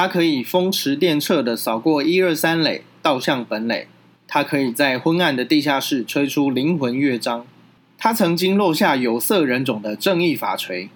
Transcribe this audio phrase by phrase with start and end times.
[0.00, 3.88] 它可以风驰电掣的扫过一二三垒，倒向本垒。
[4.28, 7.44] 它可以在昏暗的地下室吹出灵魂乐章。
[7.98, 10.88] 他曾经落下有色人种的正义法锤。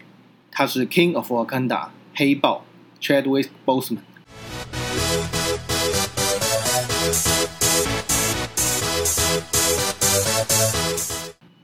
[0.52, 2.64] 他是 King of Wakanda 黑豹
[3.00, 3.98] Chadwick Boseman。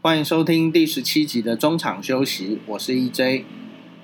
[0.02, 3.45] 欢迎收听第十七集的中场休息，我是 EJ。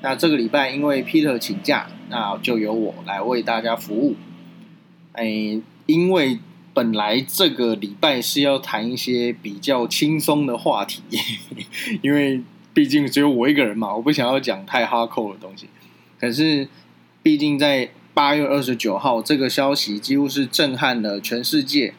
[0.05, 4.15] 那这个礼拜因为 Peter 请假，那就由我来为大家服务。
[5.13, 6.39] 哎，因为
[6.75, 11.01] 本来这个礼拜是要谈一些比较轻松的话题，
[12.03, 12.43] 因为
[12.75, 15.71] 毕竟只有我一个人嘛，我不想要讲太哈扣的东西。
[16.21, 16.69] 可是，
[17.23, 21.95] 毕竟在八月二十九号，这个消息几乎是震撼了全世界。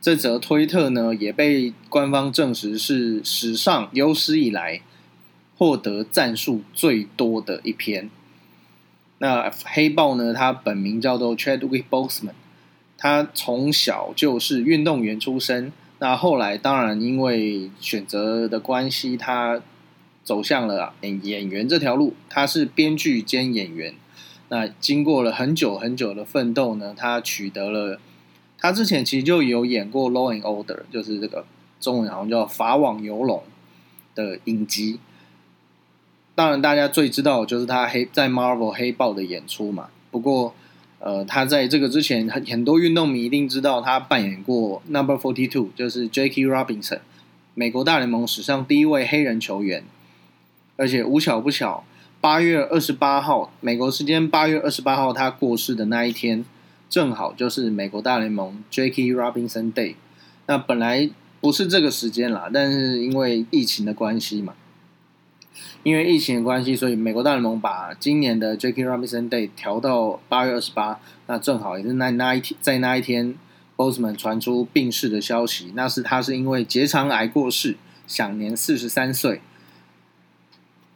[0.00, 4.82] 这则推特呢，也被官方证实是史上有史以来。
[5.56, 8.10] 获得赞数最多的一篇。
[9.18, 10.34] 那黑豹呢？
[10.34, 12.32] 他本名叫做 Chadwick Boseman，
[12.98, 15.72] 他从小就是运动员出身。
[16.00, 19.62] 那后来当然因为选择的关系，他
[20.24, 22.14] 走向了演演员这条路。
[22.28, 23.94] 他是编剧兼演员。
[24.48, 28.00] 那经过了很久很久的奋斗呢，他取得了。
[28.58, 31.46] 他之前其实就有演过《Law and Order》，就是这个
[31.80, 33.42] 中文好像叫《法网游龙》
[34.16, 34.98] 的影集。
[36.34, 39.88] 当然，大家最知道就是他黑在 Marvel 黑豹的演出嘛。
[40.10, 40.52] 不过，
[40.98, 46.98] 呃，他在这个之前，很很多运动迷一定知道他扮演过 Number Forty Two，就是 Jackie Robinson，
[47.54, 49.84] 美国大联盟史上第一位黑人球员。
[50.76, 51.84] 而且无巧不巧，
[52.20, 56.44] 八月二十八号，美国时间八月二十八号，他过世的那一天，
[56.90, 59.94] 正好就是美国大联盟 Jackie Robinson Day。
[60.46, 61.08] 那本来
[61.40, 64.54] 不是这个时间啦，但是因为疫情的关系嘛。
[65.82, 68.84] 因为疫情的关系，所以美国大联盟把今年的 J.K.
[68.84, 73.34] Robinson Day 调到八月二十八，那正好也是那那一天，在那一天
[73.76, 79.42] ，Boseman 传出病逝的消息，那是他是因为结肠癌过世，享年四十三岁。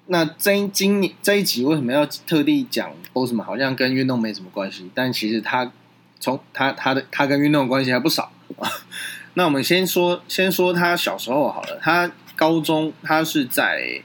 [0.07, 3.43] 那这今年这一集为什么要特地讲 Boseman？
[3.43, 5.71] 好像跟运动没什么关系，但其实他
[6.19, 8.33] 从他他的他跟运动的关系还不少。
[9.35, 14.01] 那我们先说先说他小时候好了，他高中他是在。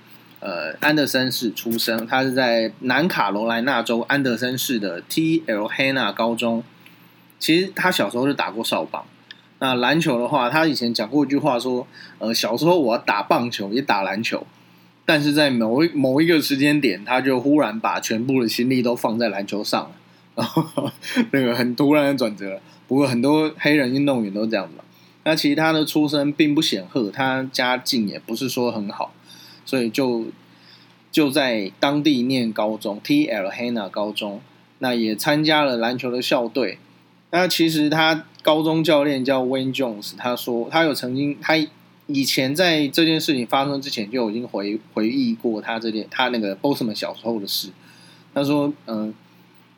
[0.46, 5.70] 呃，安德森市出生，他是在南卡罗来纳州安德森市的 T.L.
[5.70, 6.66] Hanna 高中。
[7.40, 9.06] 其实他小时候就打过少棒。
[9.60, 11.88] 那篮球的话，他以前讲过一句话说
[12.20, 14.46] ：“呃，小时候我打棒球也打篮球，
[15.06, 19.92] 但是在某一某一个时间点，他就忽然把全部的心力都放在篮球上了。
[20.36, 20.92] 然后
[21.32, 22.60] 那个很突然的转折。
[22.90, 24.74] 不过很多黑人运动员都这样子。
[25.24, 29.14] 那其实他的出身并不显赫，他家境也不是说很好。
[29.66, 30.26] 所以就
[31.12, 33.50] 就在当地念高中，T.L.
[33.50, 34.42] Hanna 高中，
[34.80, 36.80] 那也参加了篮球的校队。
[37.32, 41.56] 那其实他高中教练叫 Wayne Jones，他说他有曾经，他
[42.08, 47.70] 以前在这件事情发生之前就已经回回忆过他这件他那个 Bosman 小时候的事。
[48.34, 49.14] 他说，嗯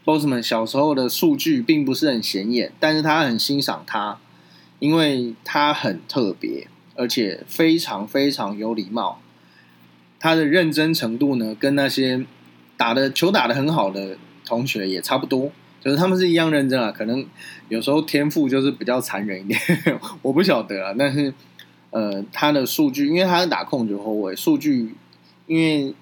[0.03, 4.17] ，Bossman 小时候的数据并不是很显眼，但是他很欣赏他，
[4.79, 9.19] 因为他很特别，而且非常非常有礼貌。
[10.19, 12.25] 他的认真程度呢，跟那些
[12.77, 16.91] 打的球打的很好的同学也差不多，就是他们是一样认真啊。
[16.91, 17.25] 可能
[17.69, 19.59] 有时候天赋就是比较残忍一点，
[20.21, 20.95] 我不晓得啊。
[20.97, 21.33] 但是
[21.91, 24.95] 呃，他的数据，因为他是打控球后卫，数据
[25.47, 25.93] 因为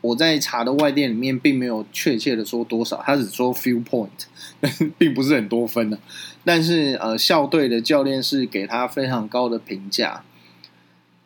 [0.00, 4.08] 我在查的外电里面并没有确切的说多少，他只说 few point，
[4.98, 5.98] 并不是很多分的。
[6.44, 10.22] 但是呃，校队的教练是给他非常高的评价。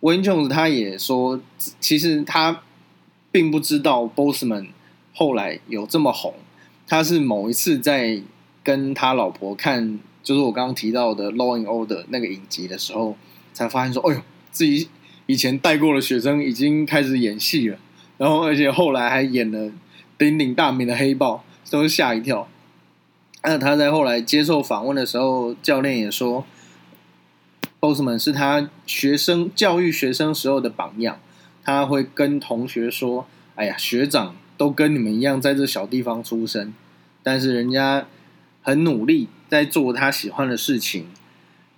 [0.01, 1.41] Wayne Jones 他也说，
[1.81, 2.63] 其实他
[3.33, 4.69] 并不知道 Bossman
[5.15, 6.35] 后来有这么红。
[6.87, 8.21] 他是某一次在
[8.63, 13.17] 跟他老婆看，就是我刚刚提到的《Law and Order》那个影集的时候，
[13.53, 14.21] 才发现说：“哎呦，
[14.53, 14.89] 自己
[15.27, 17.79] 以前带过的学生已经开始演戏了。”
[18.19, 19.73] 然后，而且后来还演了
[20.17, 22.47] 鼎鼎大名的黑豹，都吓一跳。
[23.43, 26.45] 那他在后来接受访问的时候，教练也说。
[27.81, 31.19] Bossman 是他学生教育学生时候的榜样，
[31.63, 36.73] 他会跟同学说：“哎呀，学长都跟你们一样在这小地方出生，
[37.23, 38.07] 但是人家
[38.63, 41.07] 很努力在做他喜欢的事情。”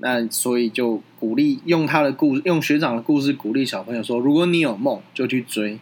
[0.00, 5.81] 那所以就鼓励用他的故用学长的故事鼓励小朋友说：“如果你有梦，就去追。”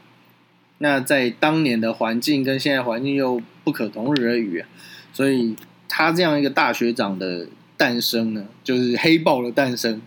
[0.78, 4.64] 那在当年的环境跟现在环境又不可同日而语，
[5.12, 5.54] 所以
[5.86, 10.00] 他这样一个大学长的诞生呢，就是黑豹的诞生。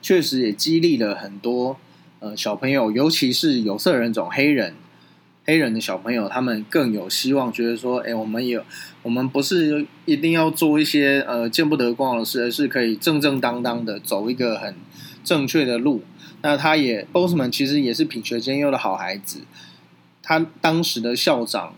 [0.00, 1.78] 确实也激励了很多
[2.20, 4.74] 呃小朋友，尤其是有色人种黑人，
[5.46, 8.62] 黑人的小朋友他们更有希望，觉得说，哎，我们有
[9.02, 14.74] 我们不是一定要做一些呃见不得光的事，而是可以正正当当的走一个很
[15.24, 16.02] 正确的路。
[16.42, 19.40] 那他也 Bossman 其实也是品学兼优的好孩子。
[20.22, 21.74] 他当时的校长，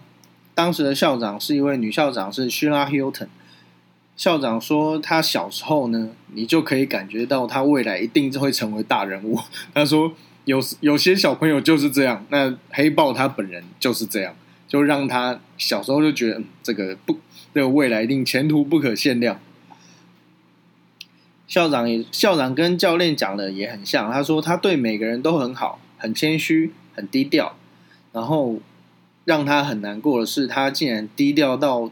[0.53, 3.29] 当时的校长是一位女校长，是 Sheila Hilton。
[4.17, 9.39] 校长说，他小时候呢，你就可以感觉到他未来一定会成为大人物。
[9.75, 10.13] 他说，
[10.47, 14.35] 有有些小朋友就是这样，那黑豹他本人就是这样，
[14.67, 17.19] 就让他小时候就觉得这个不，
[17.53, 19.39] 这个未来一定前途不可限量。
[21.47, 27.55] 校长也，校长跟教练讲的也很像，他说他对每个人都很好，很谦虚，很低调。
[28.13, 28.61] 然后
[29.27, 31.91] 让他很难过的是，他竟然低调到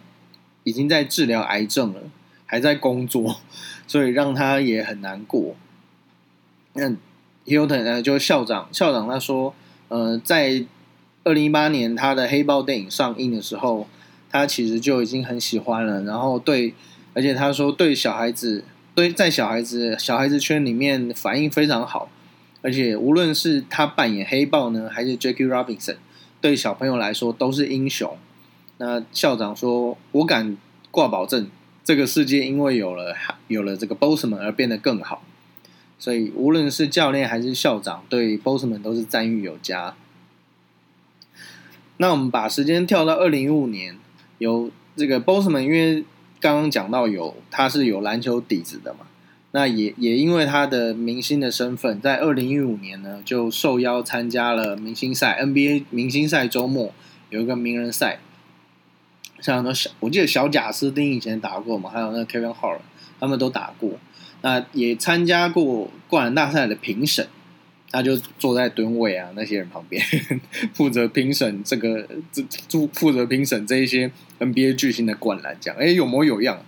[0.65, 2.01] 已经在治疗癌症了，
[2.45, 3.41] 还在工作，
[3.87, 5.55] 所以让他也很难过。
[6.73, 6.91] 那
[7.47, 8.03] Hilton 呢？
[8.03, 9.55] 就校长，校长他说，
[9.89, 10.65] 呃，在
[11.23, 13.87] 二零一八年他的黑豹电影上映的时候，
[14.31, 16.03] 他其实就已经很喜欢了。
[16.03, 16.75] 然后对，
[17.13, 18.65] 而且他说对小孩子，
[18.95, 22.11] 对在小孩子小孩子圈里面反应非常好。
[22.63, 25.97] 而且无论是他扮演黑豹呢，还是 Jackie Robinson。
[26.41, 28.17] 对小朋友来说都是英雄。
[28.79, 30.57] 那校长说：“我敢
[30.91, 31.49] 挂保证，
[31.85, 33.15] 这个世界因为有了
[33.49, 35.23] 有了这个 Bossman 而变得更好。
[35.99, 39.95] 所以无论是教练还是校长，对 Bossman 都是赞誉有加。”
[41.99, 43.97] 那我们把时间跳到二零一五年，
[44.39, 46.05] 有这个 Bossman，因为
[46.41, 49.07] 刚刚讲到有他是有篮球底子的嘛。
[49.53, 56.93] 那也也因为他的明星的身份，在二零一五年呢，就受邀参加了明星赛 NBA 明星赛周末
[57.31, 58.19] 有一个名人赛，
[59.45, 62.79] 像很多小，我记得小贾斯汀以前打过嘛，还有那个 Kevin Hall，
[63.21, 63.91] 他们都打过。
[64.41, 67.29] 那也参加过灌篮大赛的评审，
[67.91, 70.03] 他就坐在蹲位啊那些人旁边，
[70.73, 76.65] 负责评审这个这负负责评审这一些 NBA 巨星的灌篮，讲哎有模有样。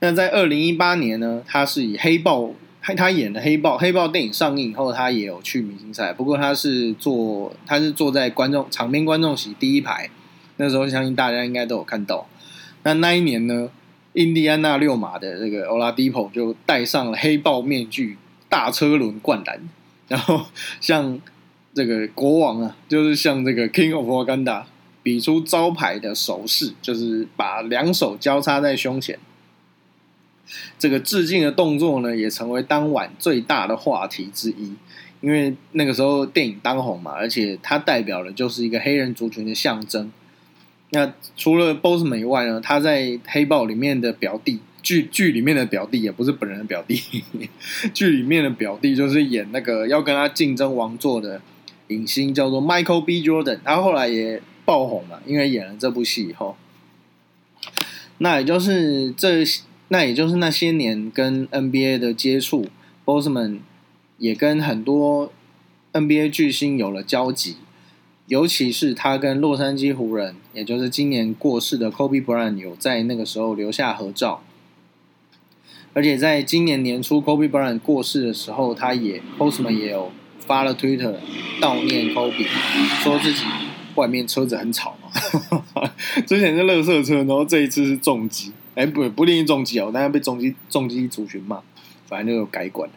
[0.00, 10.08] 那在二零一八年呢，他是以黑豹，他他演的黑豹，黑豹电影上映以后，他也有去明星赛，不过他是坐，他是坐在观众场边观众席第一排，
[10.58, 12.28] 那时候相信大家应该都有看到。
[12.84, 13.70] 那那一年呢，
[14.12, 18.16] 印第安纳六马的这个欧拉迪普就戴上了黑豹面具，
[18.48, 19.60] 大车轮灌篮，
[20.06, 20.46] 然后
[20.80, 21.20] 像
[21.74, 24.64] 这个国王啊，就是像这个 King of Wakanda，
[25.02, 29.18] 比出招牌的手势，就是把两手交叉在胸前。
[30.78, 34.74] 这个致敬的动作呢，也成为当晚最大的话题之一。
[35.20, 40.10] 因为那个时候电影当红嘛，而且它代表的就是一个黑人族群的象征。
[40.90, 47.00] 那除了 Bossman 以外呢，他在《黑豹》里面的表弟，剧剧里面的表弟也不是本人的表弟，
[47.92, 51.40] 剧里面的表弟就是演那个要跟他竞争王座的
[51.88, 53.22] 影星，叫做 Michael B.
[53.22, 53.58] Jordan。
[53.64, 56.56] 他后来也爆红了，因为演了这部戏以后。
[58.18, 59.44] 那也就是这。
[59.90, 62.66] 那也就是那些年跟 NBA 的接触
[63.06, 63.60] ，Bossman
[64.18, 65.32] 也跟很多
[65.94, 67.56] NBA 巨星有了交集，
[68.28, 74.42] 尤其是他跟洛杉矶湖人，也就是今年过世的 Kobe Bryant 有在那个时候留下合照。
[75.94, 81.16] 而且在今年年初 Kobe Bryant 过世的时候，他也 Postman 也有发了 Twitter
[81.60, 82.46] 悼念 Kobe，
[83.02, 83.42] 说自己
[83.94, 85.10] 外面车子很吵嘛，
[86.26, 88.52] 之前是乐色车，然后这一次是重机。
[88.74, 91.60] 哎，不不，另一重击哦，但是被重击重击族群骂，
[92.06, 92.88] 反正就有改管。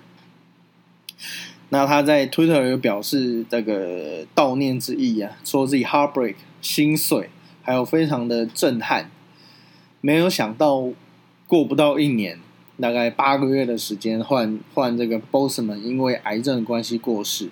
[1.74, 7.30] 那他在 Twitter 有表示这个悼念之意啊，说自己 heartbreak 心碎，
[7.63, 9.10] 还有非常的震撼。
[10.00, 10.90] 没有想到
[11.48, 12.40] 过不到一年，
[12.80, 17.50] 大概八个月的时间，换换这个 Bosman 因为癌症关系过世。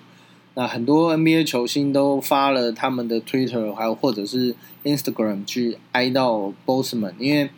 [0.53, 7.49] 那很多 NBA 球星都发了他们的 Twitter，还有或者是 Instagram 去哀悼 Bossman，因为。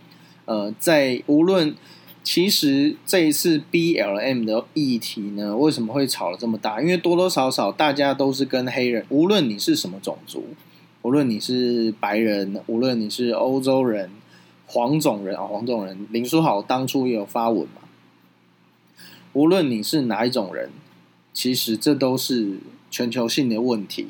[0.46, 1.74] 呃，在无论
[2.24, 6.82] 其实这一次 B L M 的议题呢，为什么会吵了这么大？
[6.82, 10.46] 因为多多少少大家都是跟黑人，无论你是什么种族，
[11.02, 14.12] 无论你是白人，无论你是欧洲人、
[14.68, 17.82] 黄种人啊，黄种人，林书豪当初也有发文嘛。
[19.34, 20.70] 无论你是哪一种人，
[21.34, 22.60] 其实这都是
[22.90, 24.06] 全球性的问题，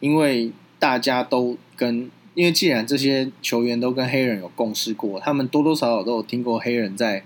[0.00, 2.10] 因为大家都跟。
[2.34, 7.24] 因为既然这些球员都跟黑人有共事过，他们多多少少都有听过黑人在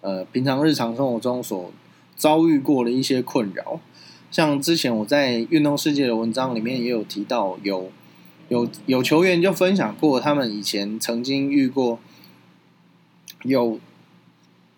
[0.00, 1.72] 呃平常日常生活中所
[2.16, 3.80] 遭遇过的一些困扰。
[4.30, 7.90] 像之前我在运动世界的文章里面也有提到，有
[8.48, 11.98] 有有球员就分享过，他们以前曾经遇过
[13.44, 13.80] 有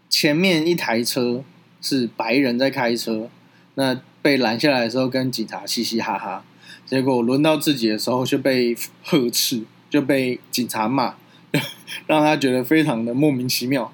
[0.08, 1.42] 前面一台车
[1.80, 3.28] 是白人在开车，
[3.74, 6.44] 那被拦下来的时候跟警察嘻嘻哈哈。
[6.86, 11.14] 结果轮到自己的时候就被呵斥，就被警察骂，
[12.06, 13.92] 让他觉得非常的莫名其妙。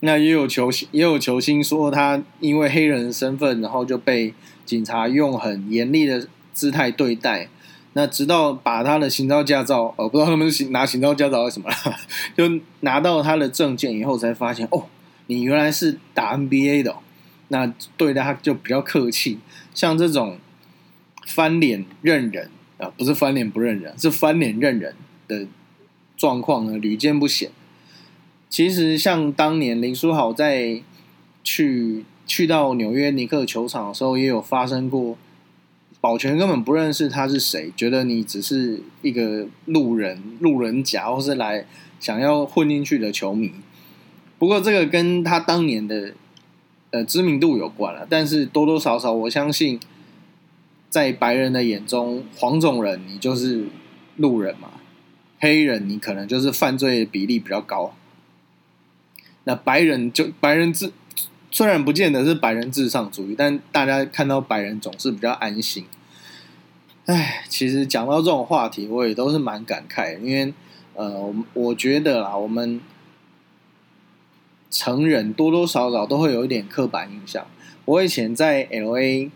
[0.00, 4.34] 那也有球星，也有球星说他因为黑人的身份，然后就被
[4.64, 7.48] 警察用很严厉的姿态对待。
[7.94, 11.70] 那直到把他的行照驾照，呃，不知道他们是拿行照驾照还是什么，
[12.36, 14.84] 就拿到他的证件以后，才发现哦，
[15.28, 16.96] 你原来是打 NBA 的。
[17.48, 19.38] 那对待他就比较客气。
[19.72, 20.36] 像这种
[21.26, 24.94] 翻脸认人啊，不是翻脸不认人，是翻脸认人
[25.26, 25.46] 的
[26.18, 27.50] 状况呢，屡见不鲜。
[28.48, 30.80] 其实，像当年林书豪在
[31.42, 35.18] 去去到纽约尼克球场的时候，也有发生过，
[36.00, 41.66] 保全根本不认识他是谁，觉得你只是一个路人、路人甲，或是来
[41.98, 43.52] 想要混进去的球迷。
[44.38, 46.12] 不过，这个跟他当年的
[46.92, 48.06] 呃知名度有关了。
[48.08, 49.78] 但是多多少少，我相信，
[50.88, 53.66] 在白人的眼中，黄种人你就是
[54.16, 54.70] 路人嘛，
[55.40, 57.94] 黑人你可能就是犯罪比例比较高。
[59.48, 60.90] 那白人就白人至
[61.52, 65.84] 虽然不见得是白人至上主义，但大家看到白人总是比较安心。
[67.04, 70.52] 唉，其实讲到这种话题，我也都是蛮感慨，因为
[70.94, 72.80] 呃，我觉得啦，我们
[74.68, 77.46] 成人多多少少都会有一点刻板印象。
[77.84, 79.30] 我以前在 L A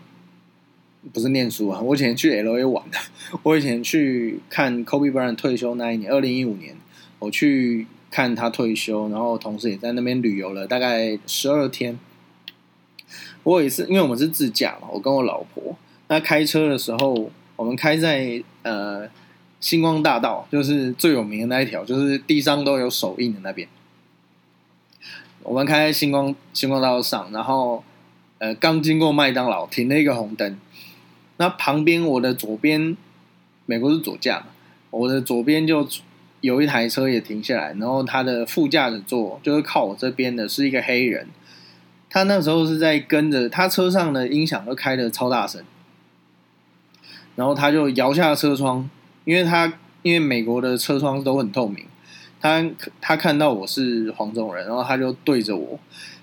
[1.13, 2.97] 不是念书啊，我以前去 L A 玩的。
[3.43, 6.75] 我以前去看 Kobe Bryant 退休那一年，二零一五年，
[7.19, 7.87] 我去。
[8.11, 11.97] 看他退休，然后同时也在那边旅游了大概十二天。
[13.43, 15.77] 我也是，因为我们是自驾嘛，我跟我老婆。
[16.09, 19.09] 那开车的时候，我们开在呃
[19.61, 23.67] 星光大道，就是最有名的那一条，就是地上都有手印的那边。
[25.43, 27.83] 我们开在星光星光大道上，然后
[28.39, 30.59] 呃刚经过麦当劳，停了一个红灯。
[31.37, 32.97] 那旁边我的左边，
[33.65, 34.47] 美国是左驾嘛，
[34.89, 35.87] 我的左边就。
[36.41, 41.27] 有一台车也停下来，然后他的副驾驶座就是靠我这边的，是一个黑人。
[42.09, 45.63] 他那时候是在跟着他车上的音响都开的超大声，
[47.37, 48.89] 然后他就摇下车窗，
[49.23, 49.71] 因为他
[50.01, 51.85] 因为美国的车窗都很透明，
[52.41, 52.65] 他
[52.99, 55.79] 他看到我是黄种人，然后他就对着我。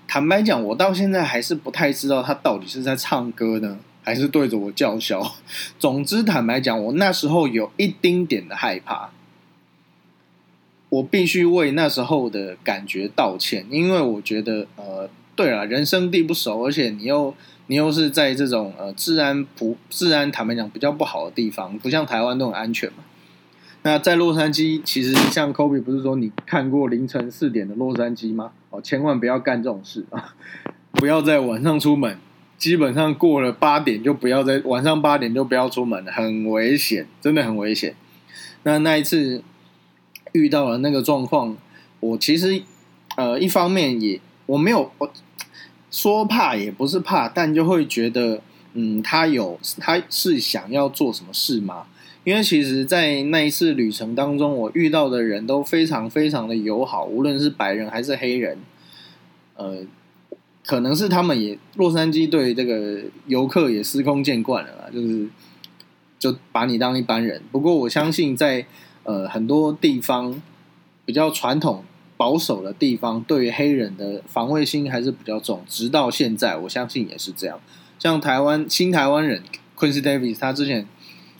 [0.07, 5.35] 坦白讲，我到现在还是不太知道他到底是在唱歌呢，还是对着我叫嚣。
[5.79, 9.09] 总之，坦白讲，我那时候有一丁点的害怕。
[10.89, 17.35] 我必须为那时候的感觉道歉，因为我觉得，呃，对了，人生地不熟，而且你又
[17.67, 23.03] 你又是在这种呃治安不治安坦白讲比较不好的地方，不像台湾那种安全嘛。
[23.83, 28.51] 那在洛杉矶，其实像 Kobe 不是说你看过凌晨四点的洛杉矶吗？
[28.71, 30.33] 哦，千万不要干这种事啊！
[30.93, 32.17] 不要在晚上出门，
[32.57, 37.93] 基本上过了八点就不要在晚上八点就不要出门了，很危险，真的很危险。
[38.63, 39.43] 那那一次。
[40.33, 41.57] 遇到了那个状况，
[41.99, 42.61] 我其实
[43.17, 45.11] 呃一方面也我没有我
[45.91, 48.41] 说怕也不是怕，但就会觉得
[48.73, 51.87] 嗯他有他是想要做什么事吗？
[52.23, 58.57] 因为其实，在那一次旅程当中，我遇到的人都非常非常的友好，无论是白人还是黑人，
[59.55, 59.77] 呃，
[60.65, 65.27] 可能是他们也洛杉矶对这个游客也司空见惯了，就是
[66.19, 67.41] 就把你当一般人。
[67.51, 68.65] 不过我相信在。
[69.03, 70.39] 呃，很多地方
[71.05, 71.83] 比较传统
[72.15, 75.63] 保守的地方，对于黑人的防卫心还是比较重。
[75.67, 77.59] 直到现在，我相信也是这样。
[77.97, 79.41] 像台湾新台湾人
[79.77, 80.85] Quincy Davis，他之前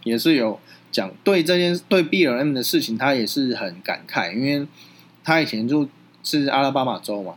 [0.03, 0.59] 也是有
[0.91, 4.65] 讲对这件对 BLM 的事情，他也是很感慨，因为
[5.23, 5.87] 他以前就
[6.23, 7.35] 是阿拉巴马州嘛。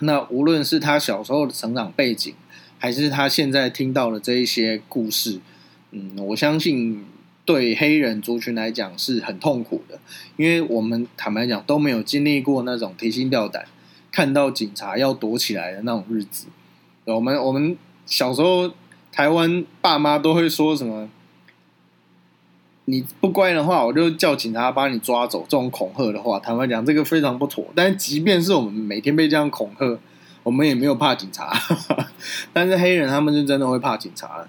[0.00, 2.32] 那无论是他小时候的成长背景，
[2.78, 5.40] 还是他现在听到的这一些故事，
[5.90, 7.04] 嗯，我相信。
[7.46, 9.98] 对黑人族群来讲是很痛苦的，
[10.36, 13.64] 因为我们坦白讲都没有经历过那种提心吊胆、
[14.10, 16.48] 看到警察要躲起来的那种日子。
[17.04, 18.72] 我们我们小时候
[19.12, 21.08] 台湾爸妈都会说什么
[22.86, 27.64] ：“你不乖的话，我就叫警察把你抓走。”这种恐吓的话，坦白讲这个非常不妥。
[27.76, 29.98] 但即便是我们每天被这样恐吓，
[30.42, 31.56] 我们也没有怕警察。
[32.52, 34.48] 但是黑人他们是真的会怕警察。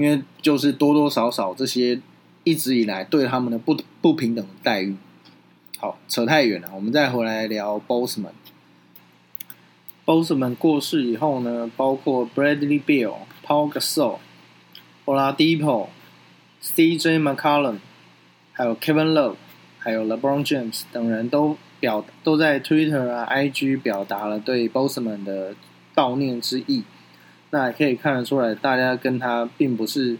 [0.00, 2.00] 因为就是多多少少这些
[2.42, 4.96] 一直以来对他们的不不平等的待遇，
[5.78, 8.30] 好扯太远了，我们再回来聊 Bossman。
[10.06, 13.14] Bossman 过世以后呢，包括 Bradley Beal、
[13.46, 14.16] Paul Gasol、
[15.04, 15.88] Oladipo、
[16.62, 17.76] CJ McCollum，
[18.52, 19.36] 还有 Kevin Love，
[19.78, 25.54] 还有 LeBron James 等人都表都在 Twitter 啊、IG 表达了对 Bossman 的
[25.94, 26.84] 悼念之意。
[27.50, 30.16] 那也可以看得出来，大家跟他并不是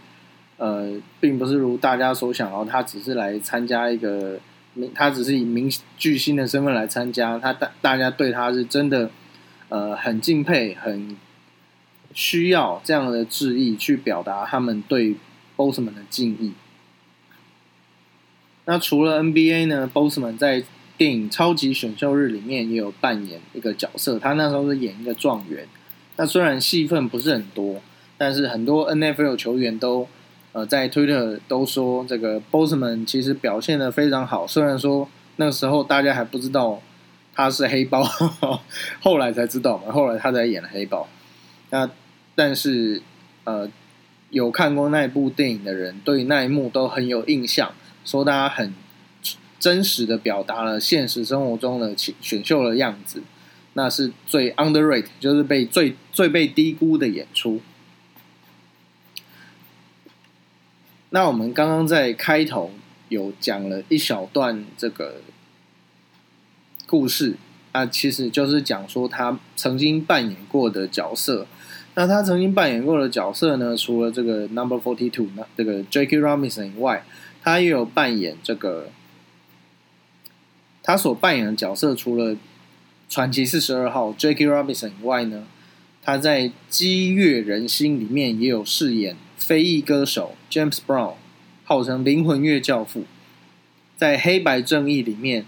[0.57, 4.37] 呃，并不是如大家所想，哦，他只是来参加一个，
[4.93, 9.09] 他只是以明巨星的身份来参加，他大大家对他是真的，
[9.69, 11.15] 呃，很敬佩，很
[12.13, 15.15] 需要这样的致意去表达他们对
[15.55, 16.51] Bossman 的敬意。
[18.65, 20.63] 那除了 NBA 呢，Bossman 在
[20.97, 25.65] 电影《超级选秀日》里面也有扮演一个角色，他那时候是演一个状元。
[26.21, 27.81] 那虽然戏份不是很多，
[28.15, 30.07] 但是很多 NFL 球员都。
[30.53, 36.81] 呃，在 Twitter 都说这个 Bossman 其实表现的非常好，虽然说那个时候大家还不知道
[37.33, 38.03] 他是黑豹，
[38.99, 41.07] 后来才知道嘛，后来他才演了黑豹。
[41.69, 41.89] 那
[42.35, 43.01] 但是
[43.45, 43.71] 呃，
[44.29, 47.71] 有看过那部电影的人，对那一幕都很有印象，
[48.03, 48.73] 说大家很
[49.57, 53.23] 真实的表达了现实生活中的选秀的样子，
[53.73, 57.61] 那是最 underrate，就是被最最被低估的演出。
[61.09, 62.71] 那我们刚刚在开头
[63.09, 65.21] 有讲了一小段这个
[66.85, 67.35] 故事，
[67.73, 71.47] 那其实就是讲说他曾经扮演过的角色。
[71.93, 77.03] 那他曾经扮演过的角色呢，除了这个 Number Forty Two 那这个 Jackie Robinson 以外，
[77.43, 78.87] 他也有扮演这个
[80.81, 82.37] 他所扮演的角色，除了
[83.11, 85.45] 传奇四十二号 Jackie Robinson 以外呢，
[86.01, 89.17] 他在《激越人心》里面也有饰演。
[89.35, 91.15] 非裔歌手 James Brown，
[91.65, 93.03] 号称灵魂乐教父，
[93.97, 95.45] 在《黑白正义》里面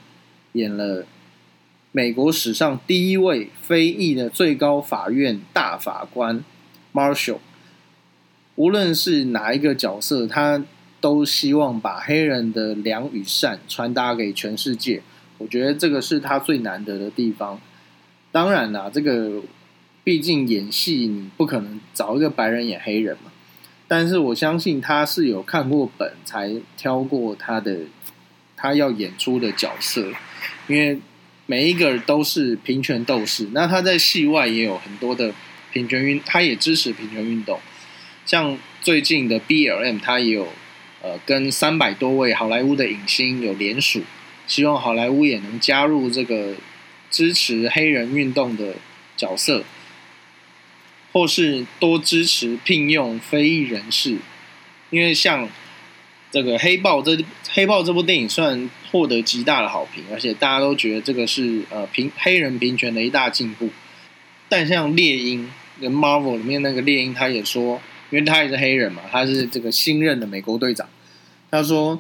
[0.52, 1.06] 演了
[1.94, 6.44] 美国史上第一位非裔的最高法院大法官
[6.92, 7.38] Marshall。
[8.56, 10.66] 无论是哪一个角色，他
[11.00, 15.02] 都希望把黑人的良与善传达给全世界。
[15.38, 17.60] 我觉得这个是他最难得的地方。
[18.32, 19.42] 当然啦，这个
[20.04, 23.32] 毕竟演戏，你不可能找一个白人演黑人嘛。
[23.88, 27.80] 但是我相信他是有看过本才挑过他的
[28.58, 30.12] 他要演出的角色，
[30.68, 30.98] 因为
[31.46, 33.50] 每一个都是平权斗士。
[33.52, 35.34] 那他在戏外也有很多的
[35.72, 37.60] 平权运，他也支持平权运动。
[38.26, 40.48] 像最近的 BLM，他也有
[41.02, 44.02] 呃跟三百多位好莱坞的影星有联署，
[44.48, 46.56] 希望好莱坞也能加入这个
[47.10, 48.76] 支持黑人运动的
[49.16, 49.64] 角色。
[51.12, 54.18] 或是多支持聘用非裔人士，
[54.90, 55.48] 因为像
[56.32, 57.12] 这个《黑豹》这
[57.52, 63.70] 《黑豹》这部电影，虽然获得极大的好评，而且大家都觉得这个是呃平黑人平权的一大进步，
[64.50, 67.80] 但像猎鹰跟 Marvel 里面那个猎鹰，他也说，
[68.10, 70.90] 因为他也是黑人嘛，他是这个新任的美国队长，
[71.52, 71.98] 他说《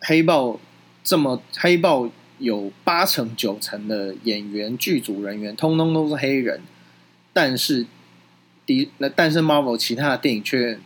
[0.00, 0.48] 黑豹》
[1.06, 2.02] 这么《黑豹》
[2.40, 6.60] 有八成九成的演员剧组人员，通通都是黑人。
[7.32, 7.86] 但是，
[8.66, 10.80] 第那但是 Marvel 其他的电影却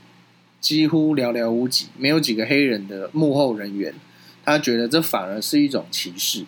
[0.61, 3.94] 几乎寥寥无几，没有几个黑人的幕后人员。
[4.44, 6.44] 他觉得这反而是一种歧视。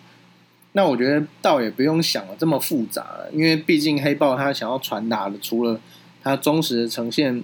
[0.73, 5.81] 那我觉得倒也不用想的这么复杂了，因为毕竟黑豹他想要传达的，除了
[6.21, 7.43] 他忠实的呈现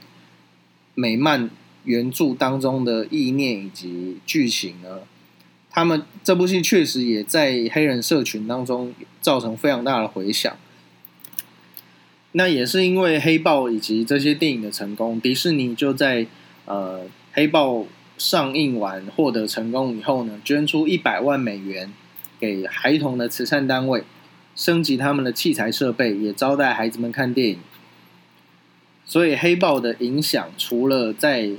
[0.93, 1.49] 美漫
[1.85, 4.99] 原著当中的意念以及剧情呢，
[5.69, 10.55] 他们这部戏确实也在黑人社群当中造成非常大的回响。
[12.31, 16.27] 那也是因为《黑豹》以及这些电影的成功，迪士尼就在
[16.65, 17.73] 呃《黑豹》
[18.17, 21.91] 上映完获得成功以后呢，捐出一百万美元
[22.39, 24.03] 给孩童的慈善单位，
[24.55, 27.59] 升级他们的器材设备，也招待孩子们看电影。
[29.05, 31.49] 所以《黑豹》的影响，除了在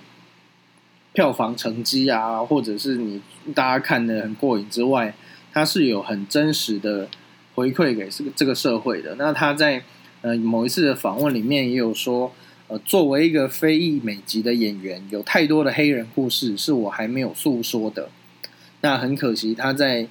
[1.13, 3.21] 票房成绩啊，或者是你
[3.55, 5.15] 大家看的很过瘾之外，
[5.53, 7.09] 它是有很真实的
[7.55, 9.17] 回馈给这个这个社会的。
[9.17, 9.83] 那他在
[10.23, 12.31] 呃，某一次的访问里面也有说，
[12.69, 18.11] 呃，作为一个非裔美籍的演员，有太多的黑人故事是我还没有诉说的。
[18.83, 20.07] 那很可惜，他在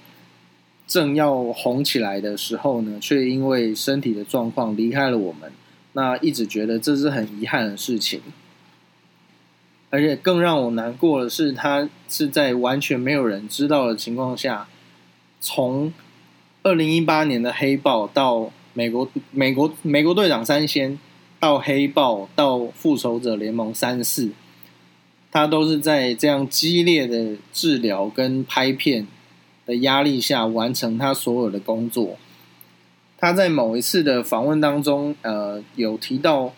[0.87, 5.51] 正要红起来的时候呢，却因为身体的状况离开了我们。
[5.93, 8.21] 那一直觉得这是很遗憾的事情。
[9.89, 14.67] 而且更让我难过的是，他是在完全没有人知道的情况下，
[15.39, 15.93] 从
[16.63, 18.51] 二零一八年的黑豹到。
[18.71, 20.97] 美国美国美国队长三仙
[21.39, 24.29] 到黑豹到复仇者联盟三四，
[25.31, 29.07] 他都是在这样激烈的治疗跟拍片
[29.65, 32.17] 的压力下完成他所有的工作。
[33.17, 36.53] 他在某一次的访问当中，呃，有提到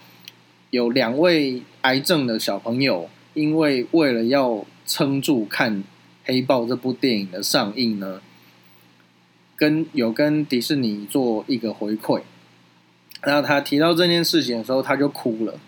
[0.70, 5.84] 有两位癌症的小朋友，因为为了要撑住看
[6.26, 8.22] 黑豹这部电影的上映呢。
[9.58, 12.24] 跟有跟迪士尼做一个回馈，
[13.22, 15.60] 然后他提到这件事情的时候，他就哭了。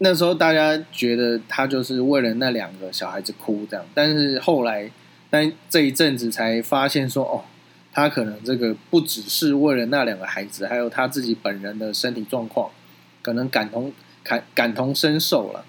[0.00, 4.90] 那时候大家觉得他就是为了那两个小孩子哭这样，但是后来，
[5.30, 7.44] 但这一阵子才发现说，哦，
[7.90, 12.70] 他可能这个不只是为了那两个孩子，还有他自己本人的身体状况，
[13.22, 13.90] 可能感同
[14.22, 15.64] 感感同身受了。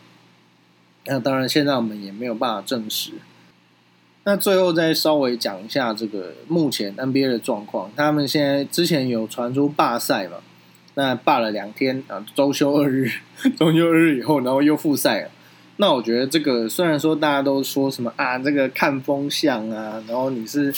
[1.09, 3.13] 那当然，现在我们也没有办法证实。
[4.25, 10.37] 那最后再稍微讲一下这个目前 NBA 的状况，他们现在之前有传出罢赛嘛？
[10.93, 13.09] 那罢了两天啊，周休二日，
[13.57, 15.31] 周休二日以后，然后又复赛了。
[15.77, 20.71] 那我觉得这个虽然说大家都说什么啊，这个看风向啊，然后你是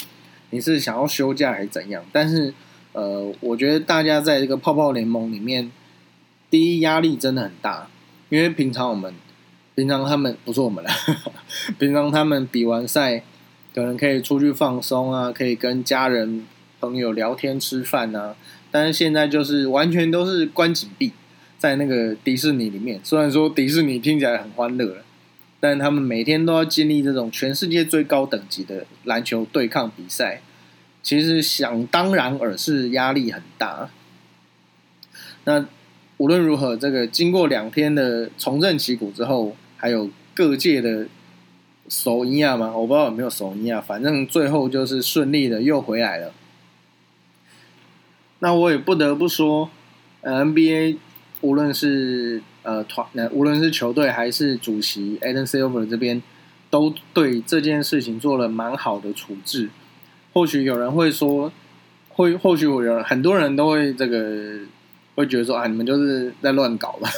[0.50, 2.02] 你是想要休假还是怎样？
[2.12, 2.54] 但是
[2.92, 5.70] 呃，我觉得大家在这个泡泡联盟里面，
[6.48, 7.88] 第一压力真的很大，
[8.28, 9.12] 因为平常我们
[9.74, 10.90] 平常他们不是我们了，
[11.78, 13.24] 平常他们比完赛。
[13.74, 16.44] 可能可以出去放松啊，可以跟家人
[16.78, 18.36] 朋友聊天吃饭啊，
[18.70, 21.12] 但是现在就是完全都是关紧闭
[21.56, 23.00] 在那个迪士尼里面。
[23.02, 24.98] 虽然说迪士尼听起来很欢乐，
[25.58, 30.42] 但他们每天都要经历这种全世界最高等级的篮球对抗比赛，
[31.02, 33.88] 其实想当然而是压力很大。
[35.44, 35.64] 那
[36.18, 41.08] 无论如何，这个经过两天的重振旗鼓之后，还有各界的。
[41.88, 42.72] 首尼亚吗？
[42.74, 46.32] 我不知道有没有首尼亚，反正最后就是顺利的又回来了。
[48.38, 49.68] 那我也不得不说
[50.22, 50.96] ，NBA
[51.40, 56.22] 无论是呃团，无论是球队还是主席 Adam Silver 这边，
[56.70, 59.68] 都对这件事情做了蛮好的处置。
[60.32, 61.52] 或许有人会说，
[62.10, 64.60] 会或许有人很多人都会这个
[65.16, 67.10] 会觉得说啊，你们就是在乱搞吧。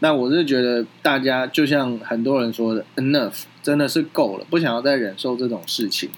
[0.00, 6.10] 那我是觉得大家就像很多人说的，enough 真的是够了，不想要再忍受这种事情。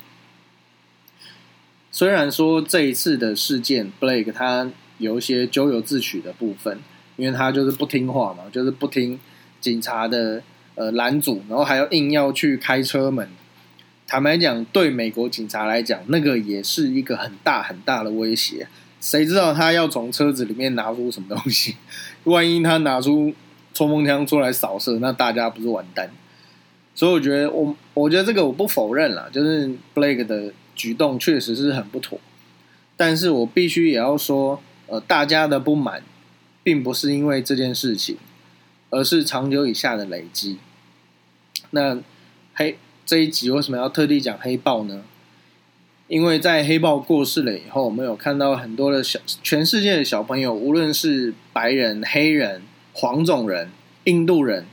[1.91, 6.79] 虽然说这一次的事件，Blake 他有一些咎由自取的部分，
[7.17, 9.19] 因为他就是不听话嘛，就是不听
[9.61, 10.43] 警察的
[10.77, 13.29] 呃拦阻，然后还要硬要去开车门。
[14.07, 18.69] 坦白讲，对美国警察来讲，那个也是一个很大很大的威胁。
[19.01, 21.77] 谁知道他要从车子里面拿出什么东西？
[22.25, 23.35] 万一他拿出……
[23.73, 26.11] 冲锋枪出来扫射，那大家不是完蛋？
[26.95, 32.21] 所以我觉得，我我觉得这个我不否认了，就是 Blake 的举动确实是很不妥。
[32.99, 36.03] 但是我必须也要说，呃，大家的不满
[36.63, 38.19] 并不是因为这件事情，
[38.91, 40.59] 而是长久以下的累积。
[41.71, 41.99] 那
[42.53, 45.03] 黑这一集为什么要特地讲黑豹呢？
[46.09, 52.61] 因为在黑豹过世了以后，我们有看到很多的小全世界的小朋友，无论是白人、黑人。
[52.93, 53.71] 黄种人、
[54.05, 54.67] 印度人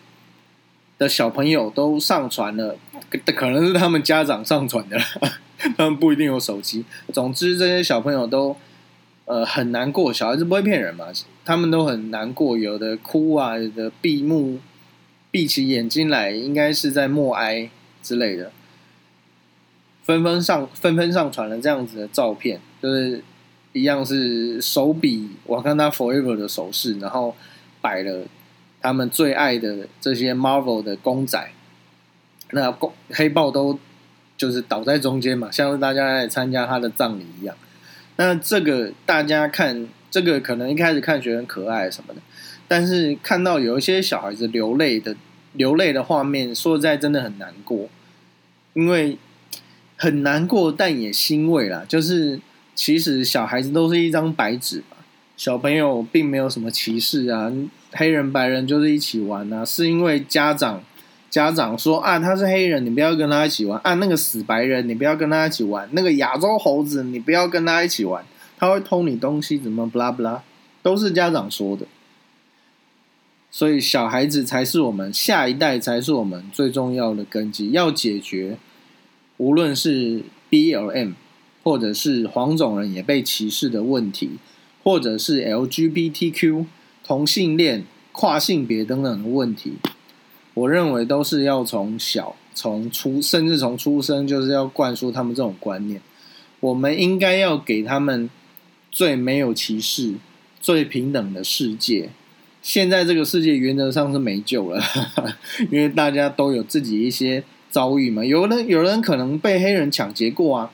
[0.97, 2.77] 的小朋友都上传了，
[3.09, 4.99] 可能是他们家长上传的，
[5.77, 6.83] 他们不一定有手机。
[7.13, 8.55] 总之，这些小朋友都
[9.23, 11.05] 呃很难过，小孩子不会骗人嘛，
[11.45, 14.59] 他们都很难过，有的哭啊，有的闭目
[15.31, 17.69] 闭起眼睛来，应该是在默哀
[18.03, 18.51] 之类的，
[20.03, 23.23] 纷纷上纷纷上传了这样子的照片，就是
[23.71, 27.33] 一样是手比我看他 forever 的手势，然后。
[27.81, 28.25] 摆了
[28.81, 31.51] 他们最爱的这些 Marvel 的公仔，
[32.51, 33.77] 那公黑豹都
[34.37, 37.55] 就是倒在中间嘛，像是大家来参加他的葬礼一样。
[38.15, 42.21] 那这个大家看这个可能一开始看觉得很可爱什么的，
[42.67, 45.15] 但是看到有一些小孩子流泪的
[45.53, 47.89] 流泪的画面，说实在真的很难过，
[48.73, 49.17] 因为
[49.97, 51.85] 很难过，但也欣慰啦。
[51.87, 52.39] 就是
[52.75, 54.83] 其实小孩子都是一张白纸。
[55.39, 57.49] 小朋友并没有什么歧视啊，
[57.93, 60.83] 黑人白人就是一起玩啊，是因为家长
[61.29, 68.25] 家长说啊他是黑人，你不要跟他一起玩啊，那个死白人你不要跟他一起玩，那个亚洲猴子你不要跟他一起玩，
[68.57, 70.43] 他会偷你东西，怎么不拉不拉，
[70.83, 71.85] 都是家长说的，
[73.49, 78.57] 所以小孩子才是我们下一代才是我们最重要的根基，要解决
[79.37, 80.21] 无论是
[80.51, 81.13] BLM
[81.63, 84.31] 或者是黄种人也被歧视的问题。
[84.89, 86.65] 或者是 LGBTQ
[87.05, 89.73] 同性恋、跨性别等等的问题，
[90.55, 96.01] 我认为都是要从小、从出，甚至从出生，就是要灌输他们这种观念。
[96.59, 98.31] 我们应该要给他们
[98.89, 100.15] 最没有歧视、
[100.59, 102.09] 最平等的世界。
[102.63, 104.81] 现在这个世界原则上是没救了，
[105.69, 108.25] 因为大家都有自己一些遭遇嘛。
[108.25, 110.71] 有人有人可能被黑人抢劫过啊。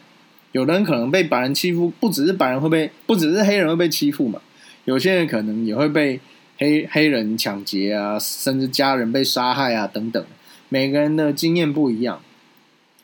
[0.55, 4.41] 有的人可能被白人欺负，不只是白人会被，不只是黑人会被欺负嘛？
[4.85, 6.17] 有些人可能也会被
[6.57, 10.25] 黑黑人抢劫啊，甚至家人被杀害啊等等。
[10.69, 12.21] 每个人的经验不一样，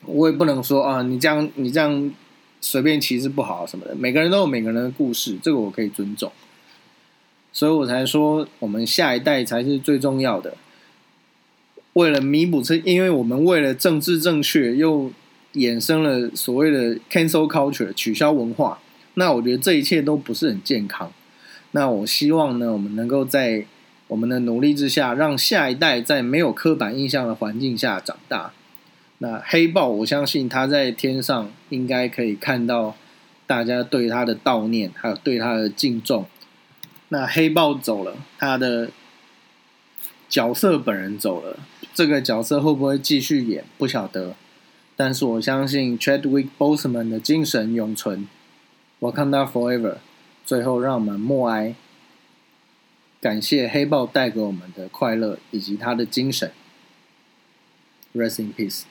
[0.06, 2.10] 我也不能说啊，你这样你这样
[2.62, 3.94] 随便歧视不好什么的。
[3.96, 6.32] 每个人都有每个人的故事，这个我可以尊重。
[7.52, 10.56] 所以我才说我们下一代才是最重要的。
[11.92, 15.12] 为了弥补这，因为我们为了政治正确，又
[15.54, 18.80] 衍生了所谓的 cancel culture 取消文化。
[19.16, 21.12] 那我觉得这一切都不是很健康。
[21.72, 23.66] 那我希望呢，我们能够在
[24.08, 28.52] 我们的努力之下，让下一代在没有刻板印象的环境下长大。
[29.20, 32.96] 那黑豹，我相信他在天上应该可以看到
[33.46, 36.26] 大家对他的悼念，还有对他的敬重。
[37.10, 38.90] 那黑豹走了，他的
[40.28, 41.60] 角色本人走了，
[41.94, 44.36] 这个角色会不会继续演，不晓得。
[45.04, 48.28] 但是我相信 Chadwick Boseman 的精神永存。
[49.00, 49.96] ，Welcome to Forever，
[50.46, 51.74] 最后让我们默哀，
[53.20, 56.52] 感谢黑豹带给我们的快乐以及他的精神。
[58.14, 58.84] Rest in peace。